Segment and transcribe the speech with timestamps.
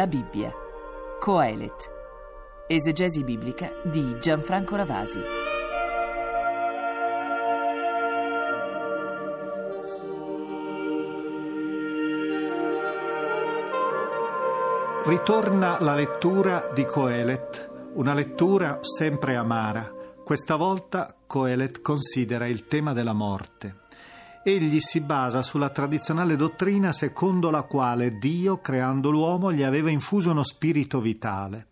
[0.00, 0.50] La Bibbia.
[1.18, 1.92] Coelet.
[2.66, 5.20] Esegesi biblica di Gianfranco Ravasi.
[15.04, 19.92] Ritorna la lettura di Coelet, una lettura sempre amara.
[20.24, 23.79] Questa volta Coelet considera il tema della morte.
[24.42, 30.30] Egli si basa sulla tradizionale dottrina secondo la quale Dio, creando l'uomo, gli aveva infuso
[30.30, 31.66] uno spirito vitale.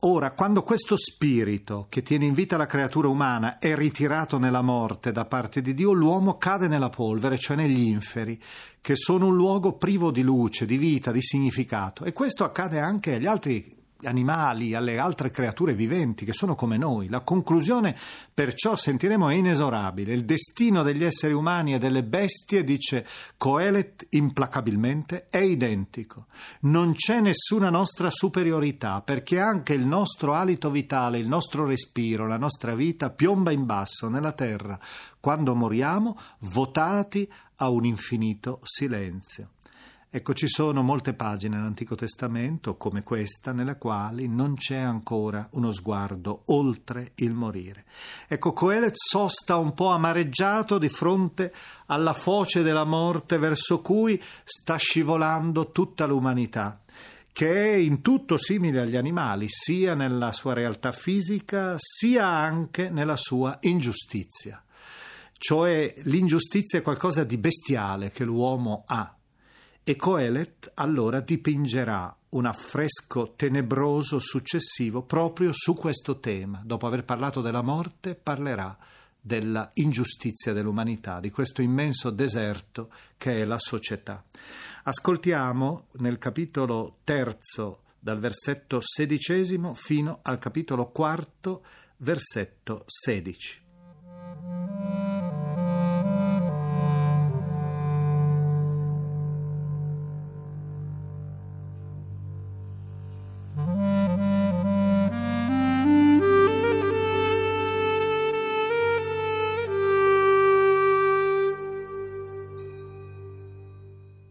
[0.00, 5.10] Ora, quando questo spirito che tiene in vita la creatura umana è ritirato nella morte
[5.10, 8.40] da parte di Dio, l'uomo cade nella polvere, cioè negli inferi,
[8.80, 12.04] che sono un luogo privo di luce, di vita, di significato.
[12.04, 17.08] E questo accade anche agli altri animali, alle altre creature viventi che sono come noi.
[17.08, 17.96] La conclusione,
[18.32, 20.12] perciò, sentiremo è inesorabile.
[20.12, 26.26] Il destino degli esseri umani e delle bestie, dice Coelet implacabilmente, è identico.
[26.60, 32.38] Non c'è nessuna nostra superiorità, perché anche il nostro alito vitale, il nostro respiro, la
[32.38, 34.78] nostra vita piomba in basso nella terra,
[35.20, 39.50] quando moriamo, votati a un infinito silenzio.
[40.16, 45.72] Ecco, ci sono molte pagine nell'Antico Testamento, come questa, nelle quali non c'è ancora uno
[45.72, 47.84] sguardo oltre il morire.
[48.26, 51.52] Ecco, Coelet sosta un po' amareggiato di fronte
[51.88, 56.80] alla foce della morte verso cui sta scivolando tutta l'umanità
[57.30, 63.16] che è in tutto simile agli animali, sia nella sua realtà fisica, sia anche nella
[63.16, 64.64] sua ingiustizia.
[65.36, 69.15] Cioè l'ingiustizia è qualcosa di bestiale che l'uomo ha
[69.88, 76.60] e Coelet allora dipingerà un affresco tenebroso successivo proprio su questo tema.
[76.64, 78.76] Dopo aver parlato della morte, parlerà
[79.20, 84.24] della ingiustizia dell'umanità, di questo immenso deserto che è la società.
[84.82, 91.64] Ascoltiamo nel capitolo terzo, dal versetto sedicesimo fino al capitolo quarto,
[91.98, 93.65] versetto sedici.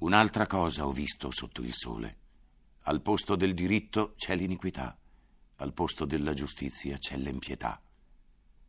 [0.05, 2.17] Un'altra cosa ho visto sotto il sole.
[2.81, 4.95] Al posto del diritto c'è l'iniquità,
[5.55, 7.81] al posto della giustizia c'è l'empietà.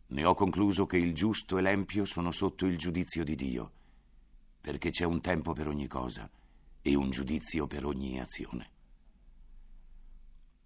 [0.06, 3.72] Ne ho concluso che il giusto e l'empio sono sotto il giudizio di Dio,
[4.62, 6.26] perché c'è un tempo per ogni cosa
[6.80, 8.70] e un giudizio per ogni azione.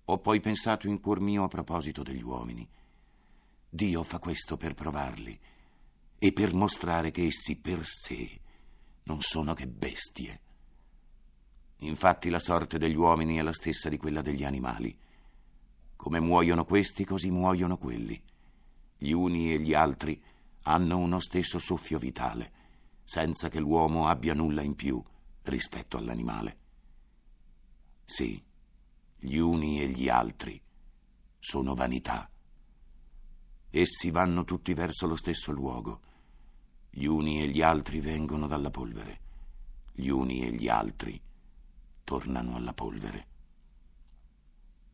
[0.05, 2.69] Ho poi pensato in cuor mio a proposito degli uomini.
[3.69, 5.37] Dio fa questo per provarli
[6.17, 8.41] e per mostrare che essi per sé
[9.03, 10.43] non sono che bestie
[11.83, 14.97] Infatti la sorte degli uomini è la stessa di quella degli animali.
[15.97, 18.21] Come muoiono questi, così muoiono quelli.
[18.99, 20.23] Gli uni e gli altri
[20.65, 22.53] hanno uno stesso soffio vitale,
[23.03, 25.03] senza che l'uomo abbia nulla in più
[25.45, 26.59] rispetto all'animale.
[28.05, 28.43] Sì,
[29.17, 30.61] gli uni e gli altri
[31.39, 32.31] sono vanità.
[33.71, 36.01] Essi vanno tutti verso lo stesso luogo.
[36.91, 39.21] Gli uni e gli altri vengono dalla polvere.
[39.93, 41.21] Gli uni e gli altri
[42.11, 43.27] tornano alla polvere.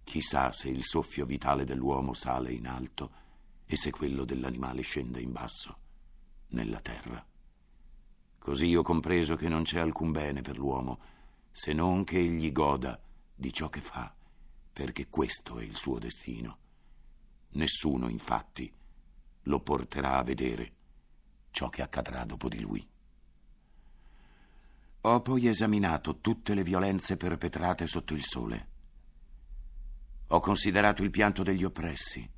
[0.05, 3.11] Chissà se il soffio vitale dell'uomo sale in alto
[3.65, 5.79] e se quello dell'animale scende in basso,
[6.49, 7.25] nella terra.
[8.37, 10.99] Così ho compreso che non c'è alcun bene per l'uomo,
[11.53, 13.01] se non che egli goda
[13.35, 14.15] di ciò che fa,
[14.71, 16.59] perché questo è il suo destino.
[17.53, 18.71] Nessuno, infatti,
[19.45, 20.75] lo porterà a vedere
[21.51, 22.87] ciò che accadrà dopo di lui.
[25.07, 28.69] Ho poi esaminato tutte le violenze perpetrate sotto il sole.
[30.27, 32.29] Ho considerato il pianto degli oppressi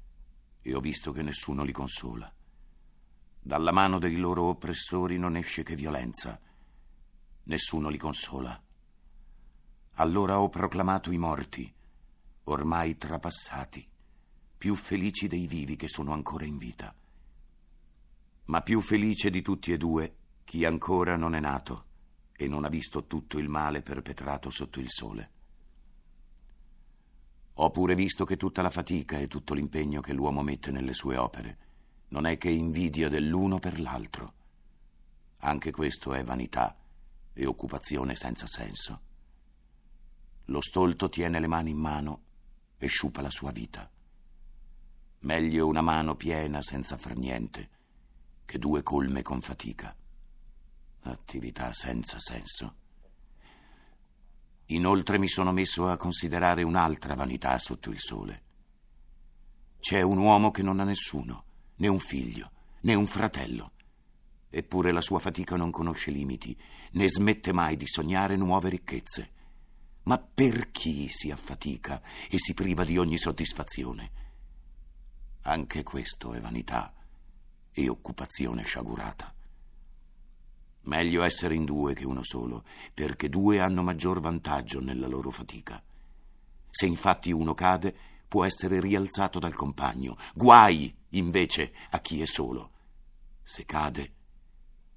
[0.60, 2.30] e ho visto che nessuno li consola.
[3.40, 6.38] Dalla mano dei loro oppressori non esce che violenza.
[7.44, 8.62] Nessuno li consola.
[9.92, 11.74] Allora ho proclamato i morti,
[12.44, 13.88] ormai trapassati,
[14.58, 16.94] più felici dei vivi che sono ancora in vita.
[18.44, 21.86] Ma più felice di tutti e due chi ancora non è nato
[22.40, 25.30] e non ha visto tutto il male perpetrato sotto il sole.
[27.54, 31.16] Ho pure visto che tutta la fatica e tutto l'impegno che l'uomo mette nelle sue
[31.16, 31.58] opere
[32.10, 34.34] non è che invidia dell'uno per l'altro.
[35.38, 36.78] Anche questo è vanità
[37.32, 39.00] e occupazione senza senso.
[40.44, 42.22] Lo stolto tiene le mani in mano
[42.78, 43.90] e sciupa la sua vita.
[45.22, 47.70] Meglio una mano piena senza far niente
[48.44, 49.96] che due colme con fatica
[51.02, 52.74] attività senza senso.
[54.66, 58.42] Inoltre mi sono messo a considerare un'altra vanità sotto il sole.
[59.80, 61.44] C'è un uomo che non ha nessuno,
[61.76, 62.50] né un figlio,
[62.82, 63.72] né un fratello.
[64.50, 66.58] Eppure la sua fatica non conosce limiti,
[66.92, 69.32] né smette mai di sognare nuove ricchezze.
[70.02, 74.10] Ma per chi si affatica e si priva di ogni soddisfazione?
[75.42, 76.92] Anche questo è vanità
[77.72, 79.34] e occupazione sciagurata.
[80.88, 82.64] Meglio essere in due che uno solo,
[82.94, 85.82] perché due hanno maggior vantaggio nella loro fatica.
[86.70, 87.94] Se infatti uno cade,
[88.26, 90.16] può essere rialzato dal compagno.
[90.32, 92.70] Guai, invece, a chi è solo.
[93.44, 94.12] Se cade,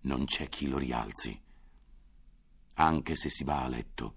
[0.03, 1.37] non c'è chi lo rialzi.
[2.75, 4.15] Anche se si va a letto,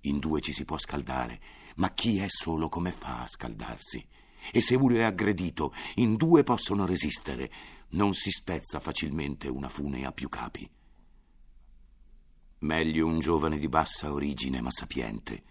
[0.00, 1.40] in due ci si può scaldare,
[1.76, 4.04] ma chi è solo come fa a scaldarsi?
[4.50, 7.52] E se uno è aggredito, in due possono resistere.
[7.90, 10.68] Non si spezza facilmente una fune a più capi.
[12.64, 15.42] Meglio un giovane di bassa origine ma sapiente,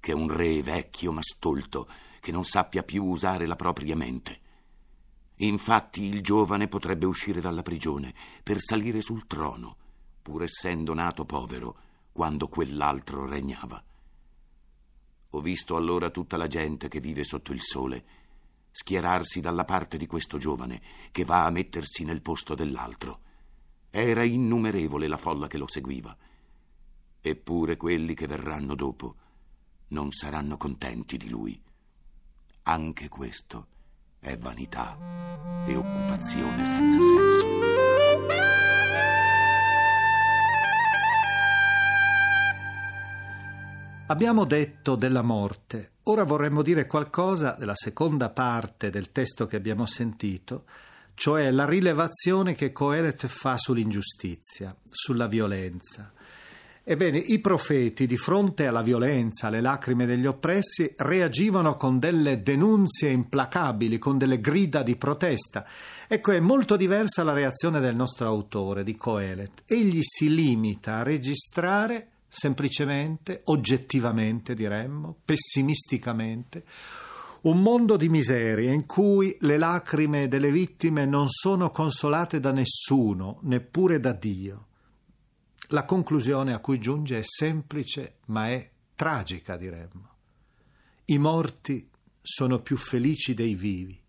[0.00, 4.40] che un re vecchio ma stolto, che non sappia più usare la propria mente.
[5.36, 9.76] Infatti il giovane potrebbe uscire dalla prigione per salire sul trono,
[10.20, 11.76] pur essendo nato povero,
[12.10, 13.80] quando quell'altro regnava.
[15.30, 18.04] Ho visto allora tutta la gente che vive sotto il sole
[18.72, 20.82] schierarsi dalla parte di questo giovane
[21.12, 23.20] che va a mettersi nel posto dell'altro.
[23.88, 26.14] Era innumerevole la folla che lo seguiva.
[27.28, 29.16] Eppure quelli che verranno dopo
[29.88, 31.60] non saranno contenti di lui.
[32.62, 33.66] Anche questo
[34.20, 34.96] è vanità
[35.66, 37.46] e occupazione senza senso.
[44.06, 49.84] Abbiamo detto della morte, ora vorremmo dire qualcosa della seconda parte del testo che abbiamo
[49.84, 50.66] sentito,
[51.14, 56.12] cioè la rilevazione che Coelet fa sull'ingiustizia, sulla violenza.
[56.88, 63.10] Ebbene, i profeti di fronte alla violenza, alle lacrime degli oppressi, reagivano con delle denunzie
[63.10, 65.66] implacabili, con delle grida di protesta.
[66.06, 69.64] Ecco, è molto diversa la reazione del nostro autore, di Coelet.
[69.66, 76.62] Egli si limita a registrare semplicemente, oggettivamente diremmo, pessimisticamente,
[77.40, 83.40] un mondo di miseria in cui le lacrime delle vittime non sono consolate da nessuno,
[83.42, 84.65] neppure da Dio
[85.68, 90.10] la conclusione a cui giunge è semplice, ma è tragica, diremmo.
[91.06, 91.88] I morti
[92.20, 94.00] sono più felici dei vivi,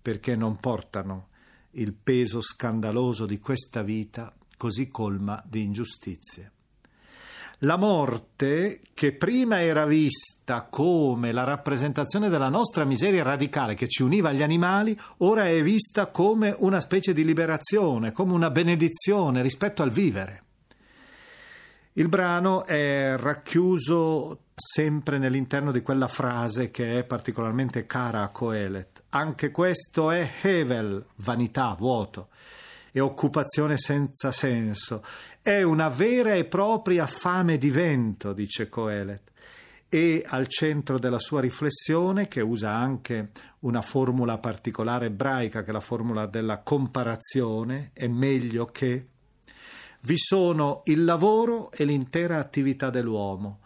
[0.00, 1.28] perché non portano
[1.72, 6.52] il peso scandaloso di questa vita così colma di ingiustizie.
[7.58, 14.02] La morte, che prima era vista come la rappresentazione della nostra miseria radicale che ci
[14.02, 19.82] univa agli animali, ora è vista come una specie di liberazione, come una benedizione rispetto
[19.82, 20.43] al vivere.
[21.96, 29.04] Il brano è racchiuso sempre nell'interno di quella frase che è particolarmente cara a Coelet.
[29.10, 32.30] Anche questo è Hevel, vanità, vuoto,
[32.90, 35.04] e occupazione senza senso.
[35.40, 39.30] È una vera e propria fame di vento, dice Coelet.
[39.88, 43.30] E al centro della sua riflessione, che usa anche
[43.60, 49.10] una formula particolare ebraica, che è la formula della comparazione, è meglio che
[50.04, 53.60] vi sono il lavoro e l'intera attività dell'uomo,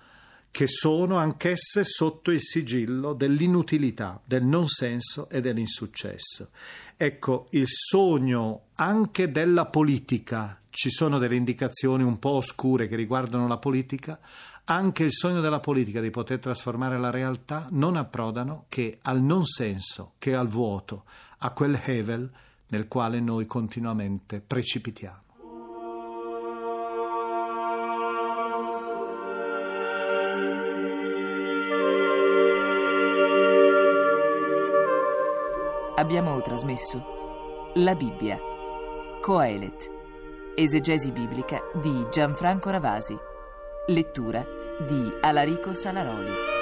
[0.50, 6.50] che sono anch'esse sotto il sigillo dell'inutilità, del non senso e dell'insuccesso.
[6.96, 13.48] Ecco, il sogno anche della politica, ci sono delle indicazioni un po' oscure che riguardano
[13.48, 14.18] la politica,
[14.64, 19.44] anche il sogno della politica di poter trasformare la realtà non approdano che al non
[19.44, 21.04] senso, che al vuoto,
[21.38, 22.30] a quel hevel
[22.68, 25.27] nel quale noi continuamente precipitiamo.
[36.08, 38.38] Abbiamo trasmesso La Bibbia,
[39.20, 39.90] Coelet,
[40.54, 43.14] esegesi biblica di Gianfranco Ravasi,
[43.88, 44.42] lettura
[44.86, 46.57] di Alarico Salaroli.